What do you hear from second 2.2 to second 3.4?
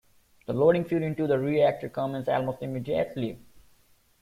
almost immediately.